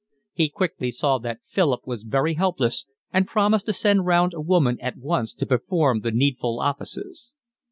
[0.33, 4.79] He quickly saw that Philip was very helpless and promised to send round a woman
[4.81, 7.33] at once to perform the needful offices.